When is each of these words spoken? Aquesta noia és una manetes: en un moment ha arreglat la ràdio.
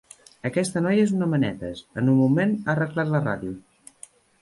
Aquesta 0.49 0.81
noia 0.85 1.03
és 1.09 1.13
una 1.17 1.27
manetes: 1.35 1.85
en 2.03 2.11
un 2.15 2.19
moment 2.25 2.59
ha 2.65 2.75
arreglat 2.77 3.15
la 3.15 3.25
ràdio. 3.31 3.57